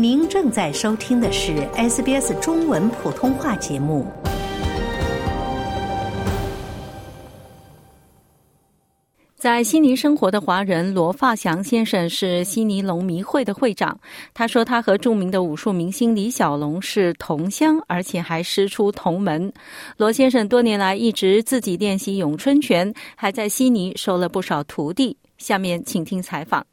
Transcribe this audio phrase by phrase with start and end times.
[0.00, 4.06] 您正在收听的是 SBS 中文普通话节目。
[9.34, 13.98] 在悉尼生活的华人罗发祥先生是悉尼龙迷会的会长。
[14.32, 19.52] 他说，他和著名的武术明星李小龙是同乡，而且还师出同门。
[19.96, 25.16] 罗先生多年来一直自己练习咏春拳，还在悉尼收了不少徒弟。
[25.38, 26.64] 下面请听采访。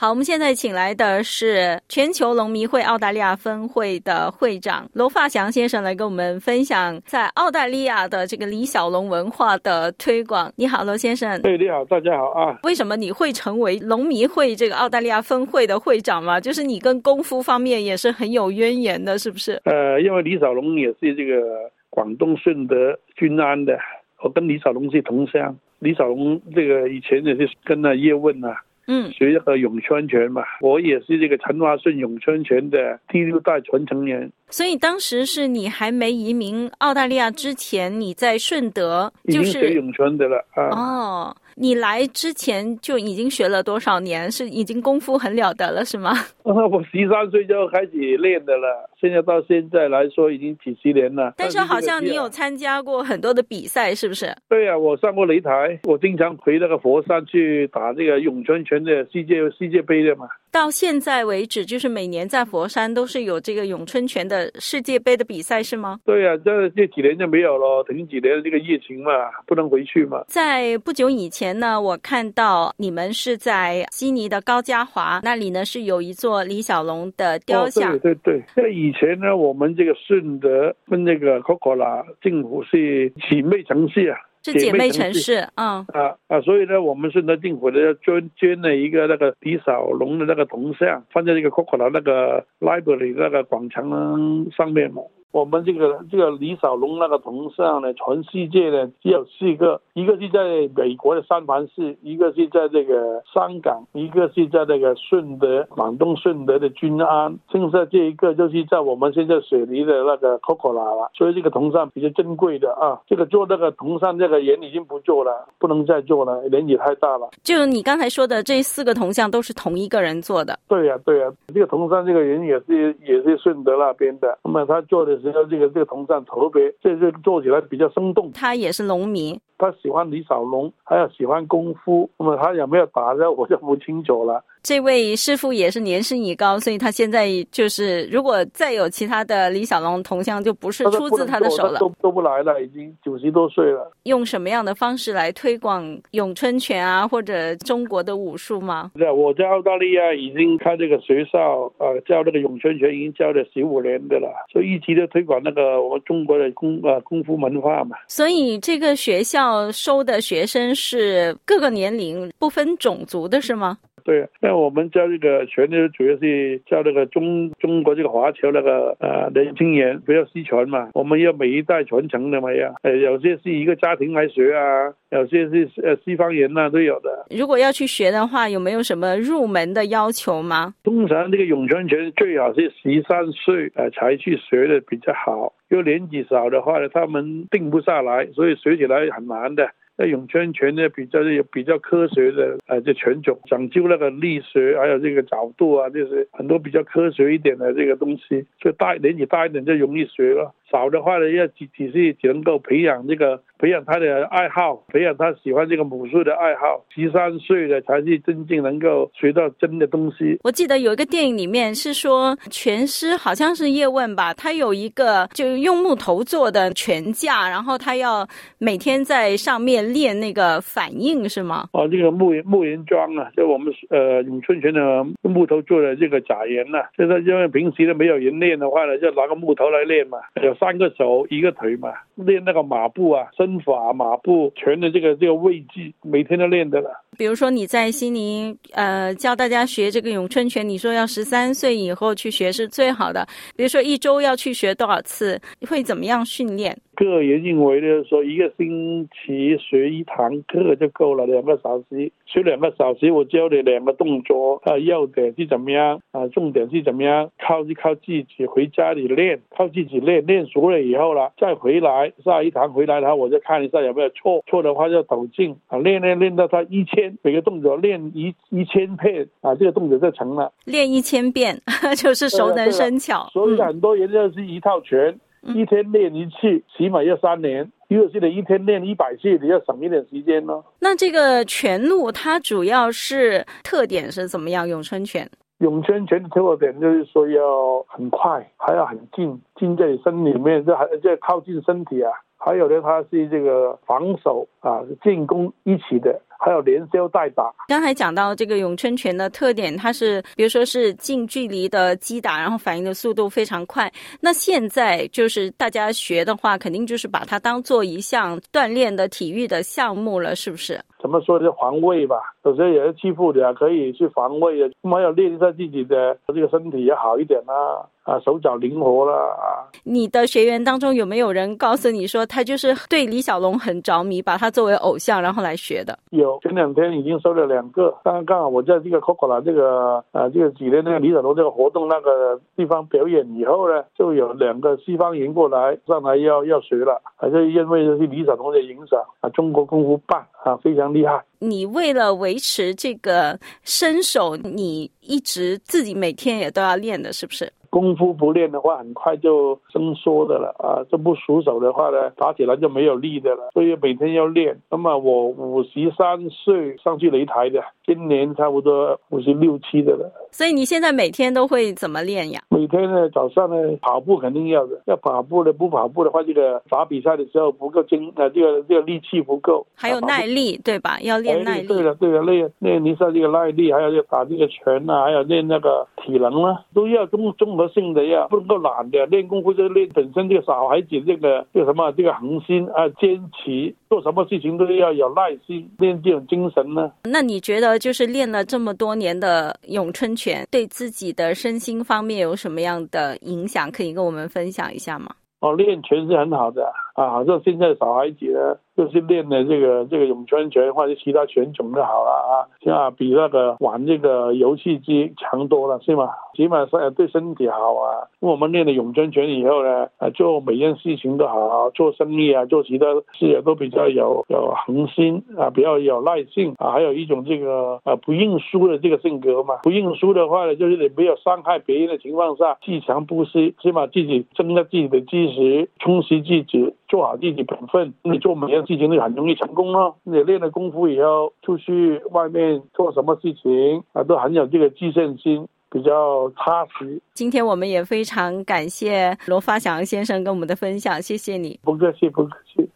[0.00, 10.50] 好，我们现在请来的是全球龙迷会澳大利亚分会的会长罗发祥先生，来跟我们分享在澳大利亚的这个李小龙文化的推广。
[10.56, 11.38] 你好，罗先生。
[11.42, 12.58] 对，你好，大家好啊。
[12.62, 16.40] 为什么你会成为龙迷会这个澳大利亚分会的会长嘛？
[16.40, 19.60] 就是你跟功夫方面也是很有渊源的，是不是？
[19.64, 21.42] 呃，因为李小龙也是这个
[21.90, 23.78] 广东顺德均安的，
[24.22, 25.54] 我跟李小龙是同乡。
[25.80, 28.62] 李小龙这个以前也是跟那叶问啊。
[28.92, 34.32] 嗯，学一个咏春拳嘛，我也是这个陈华顺咏春拳的第六代传承人。
[34.48, 40.64] 所以当时是你还没移民澳大利亚之前，你在顺德就是学咏春的了啊。
[40.70, 44.32] 哦，你来之前就已经学了多少年？
[44.32, 46.12] 是已经功夫很了得了，是吗？
[46.42, 51.34] 我十三岁就开始练的了，现在到现在来说已经几十年了。
[51.36, 54.34] 但是好像你有参加过很多的比赛，是不是？
[54.48, 60.26] 对呀，我上过擂台，我经常回那个佛山去打这个咏春拳的世界世界杯的嘛。
[60.52, 66.00] 到现在为止，就是每年在佛山都是有这个咏春拳的世界杯的比赛，是吗？
[66.04, 69.12] 对呀，这这几年就没有了，停几年这个疫情嘛，
[69.46, 70.24] 不能回去嘛。
[70.26, 77.96] 在不久以前呢，我看到你们是在悉尼的高加华那里呢，是有一座李小龙的雕像。
[77.98, 84.18] 对对对，在以前呢，我们这个顺德跟那个 Coco 啦政府是姐妹城市啊。
[84.42, 95.02] 是姐妹城市，嗯啊啊，所以呢，我们顺德政府呢捐捐了一个那个李小龙的那个铜像，放在那个 Coco 的那个 library 那个广场上面嘛。
[95.32, 111.10] 我们这个这个李小龙那个铜像呢，全世界呢只有四个，一个是在美国的三藩市，一个是在这个香港，一个是在那个顺德广东顺德的均安，剩下这一个就是在我们现在水泥的那个 Coco 了。
[111.14, 117.30] 所以这个铜像比较珍贵的啊，这个做那个铜像这个人已经不做了，不能再做了，年纪太大了。
[117.44, 120.58] 就你刚才说的这四个铜像都是同一个人做的？
[120.66, 125.19] 对呀对呀，这个铜像这个人也是也是顺德那边的，那么他做的。
[125.20, 128.30] 这个这个这个铜像特别，这这做起来比较生动。
[128.32, 129.38] 他也是农民。
[129.58, 132.08] 他喜欢李小龙，还有喜欢功夫。
[132.18, 134.42] 那么他有没有打的，我就不清楚了。
[134.62, 141.78] 这位师傅也是年事已高，所以他现在就是，如果再有其他的李小龙铜像，就不是出自他的手了。
[141.80, 143.90] 都都不来了，已经九十多岁了。
[144.04, 148.90] 用什么样的方式来推广咏春拳啊，或者中国的武术吗？
[148.94, 157.96] 对，我在澳大利亚已经开这个学校，呃，教这个咏春拳已经教了十五年的了，所以一直在推广那个我们中国的功呃功夫文化嘛。
[158.08, 159.70] 所以这个学校。
[159.72, 163.78] 收的学生是各个年龄不分种族的是吗？
[164.04, 172.74] 对，那我们教这个拳呢，主要是教那个中中国这个华侨那个呃年轻人不要失传嘛，我们要每一代传承的嘛呀。
[172.82, 177.26] 呃，有些是一个家庭来学啊，有些是呃西方人呐都有的。
[177.30, 180.74] 如果要去学的话，有没有什么入门的要求吗？
[180.82, 185.52] 通常这个咏春拳最好是十三岁呃才去学的比较好。
[185.68, 189.70] 因为年纪少的话呢，他们定不下来，所以学起来很难的。
[190.00, 198.46] 那咏春拳呢，比较有比较科学的呃这拳种，讲究那个力学，还有这个角度啊，就是很多比较科学一点的这个东西。
[198.62, 206.84] 所以大年纪大一点就容易学了，少的话呢，要只只是只能够培养这个培养他的爱好，培养他喜欢这个武术的爱好。
[206.94, 210.38] 十三岁的才是真正能够学到真的东西。
[210.44, 218.26] 我记得有一个电影里面是说拳师好像是叶问吧，他有一个就用木头做的拳架，然后他要
[218.58, 219.80] 每天在上面。
[219.80, 221.68] 练那个反应是吗？
[221.72, 226.78] 哦，这个木木人桩啊，就我们呃咏春拳的木头做的这个假人呐。
[226.96, 230.18] 现在因为平时都没有人练的话呢，就拿个木头来练嘛。
[230.42, 236.90] 有三个手一个腿嘛，练那个马步啊、身法、马步拳的这个这个位置，每天都练的了。
[237.16, 243.26] 比如说你在西宁呃教大家学这个咏春拳，你说要十三岁以后去学是最好的。
[243.56, 246.76] 比如说一周要去学多少次，会怎么样训练？
[247.04, 270.52] 个人认为呢，说一个星期学一堂课就够了，两个小时学两个小时，我教你两个动作啊，要点是怎么样啊，重点是怎么样，靠就靠自己回家里练，靠自己练，练熟了以后了，再回来下一堂回来，然后我就看一下有没有错，错的话就抖劲啊，练练练到他一千每个动作练一一千遍啊，这个动作就成了。
[270.64, 271.60] 练一千遍
[271.96, 275.18] 就是熟能生巧，所以很多人就是一套拳。
[275.42, 277.70] 一天练一次，起码要三年。
[277.88, 280.62] 如果是你一天练一百次，你要省一点时间呢。
[280.80, 284.68] 那这个拳路它主要是特点是怎么样？
[284.68, 285.28] 咏春拳，
[285.58, 292.12] 咏春拳的特点就是说要很快，还要很近，近在身里面，这还这靠近身体啊。
[292.36, 296.20] 还有呢，它是这个防守啊，进攻一起的。
[296.40, 297.52] 还有连消带打。
[297.68, 303.92] 刚才讲到这个咏春拳的特点，它是比如说是近距离的击打，然后反应的速度非常快。
[304.20, 310.80] 那现在就是大家学的话，肯定就是把它当做一项锻炼的体育的项目了，是不是？
[311.00, 311.50] 怎么说呢？
[311.52, 314.70] 防卫吧，有时候也是欺负你啊，可以去防卫啊。
[314.82, 319.64] 还有练一下自己的这个身体也好一点啊，啊，手脚灵活了啊。
[319.82, 325.98] 你的学员当中有没有人告诉你说，他就是对李小龙很着迷，把他作为偶像，然后来学的？
[326.10, 327.98] 有，前两天已经收了两个。
[328.04, 341.24] 刚刚好我在这个 Coco 啦，这个呃，这个几年那个李小龙这个活动那个地方表演以后呢，就有两个西方人过来上来要要学了，还是因为是李小龙的影响啊，中国功夫棒啊，非常厉害。
[341.38, 347.50] 你为了维持这个身手，你一直自己每天也都要练的，是不是？
[347.70, 350.82] 功夫不练的话，很快就生缩的了啊！
[350.90, 353.50] 这不熟手的话呢，打起来就没有力的了。
[353.54, 354.58] 所以每天要练。
[354.68, 360.12] 那么我五十三岁上去擂台的，今年差不多五十六七的了。
[360.32, 362.42] 所以你现在每天都会怎么练呀？
[362.48, 369.64] 每天呢，早上呢跑步肯定要的，要跑步的，不跑步的话，这个打比赛的时候不够精啊，这个这个力气不够。
[369.76, 370.98] 还有耐力对吧？
[371.02, 371.68] 要练耐力。
[371.68, 379.06] 对了，对了，练练一下这个耐力，还有要打这个拳呐，还有练那个体能啊，都要综综合性的呀，不能够懒的。
[379.06, 386.92] 练功夫就练本身这个小孩子这个这个什么这个恒心啊，坚持做什么事情都要有耐心，练这种精神呢。
[387.04, 390.10] 那你觉得就是练了这么多年的咏春？
[390.20, 393.70] 拳对自己的身心方面有什么样的影响？
[393.70, 395.06] 可以跟我们分享一下吗？
[395.40, 398.56] 哦，练拳是很好的啊，好像现在小孩子呢。
[398.76, 406.08] 就是练的这个这个咏春拳或者其他拳种就好了啊，像比那个玩这个游戏机强多了，是吗？
[406.34, 408.08] 起码是对身体好啊。
[408.20, 419.56] 我们练了咏春拳以后呢，啊，做每件事情都好，做生意啊，做其他事业都比较有有恒心啊，比较有耐性啊，还有一种这个啊不认输的这个性格嘛。
[419.62, 428.66] 不认输的话呢，就是你没有伤害别人的情况下，自强不息，起码自己增加自己的知识，充实自己，做好自己本分，你做每件。
[428.66, 429.96] 事情都很容易成功咯。
[430.02, 437.00] 你练了功夫以后，出去外面做什么事情啊，都很有这个自信心，比较踏实。
[437.14, 441.58] 今天我们也非常感谢罗发祥先生跟我们的分享，谢谢你。
[441.62, 442.68] 不客气，不客气。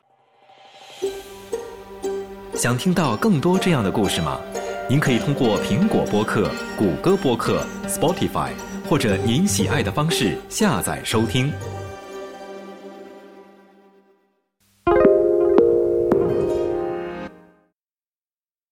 [2.54, 4.38] 想听到更多这样的故事吗？
[4.88, 7.58] 您可以通过苹果播客、谷歌播客、
[7.88, 8.50] Spotify
[8.88, 11.52] 或者您喜爱的方式下载收听。